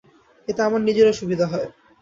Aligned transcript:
এতে 0.47 0.61
আমার 0.63 0.81
নিজেরও 0.81 1.17
সুবিধা 1.19 1.45
হয়। 1.51 1.67